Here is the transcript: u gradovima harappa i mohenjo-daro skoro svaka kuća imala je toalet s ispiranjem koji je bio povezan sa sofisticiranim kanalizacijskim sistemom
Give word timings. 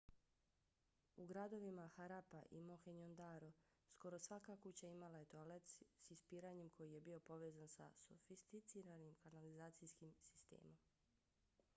u 1.15 1.25
gradovima 1.31 1.83
harappa 1.95 2.41
i 2.51 2.61
mohenjo-daro 2.69 3.51
skoro 3.89 4.19
svaka 4.19 4.57
kuća 4.63 4.87
imala 4.87 5.19
je 5.19 5.25
toalet 5.25 5.69
s 5.73 5.83
ispiranjem 6.09 6.69
koji 6.69 6.91
je 6.93 7.01
bio 7.01 7.19
povezan 7.19 7.67
sa 7.67 7.91
sofisticiranim 8.07 9.15
kanalizacijskim 9.15 10.13
sistemom 10.13 10.77